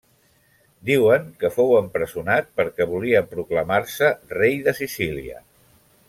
[0.89, 5.43] Diuen que fou empresonat perquè volia proclamar-se rei de Sicília.